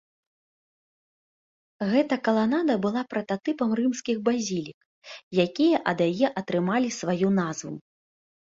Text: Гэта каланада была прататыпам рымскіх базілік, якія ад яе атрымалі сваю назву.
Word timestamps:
Гэта 1.91 2.13
каланада 2.27 2.77
была 2.87 3.03
прататыпам 3.13 3.69
рымскіх 3.81 4.17
базілік, 4.31 4.79
якія 5.47 5.77
ад 5.95 5.99
яе 6.09 6.27
атрымалі 6.45 6.89
сваю 7.01 7.27
назву. 7.41 7.75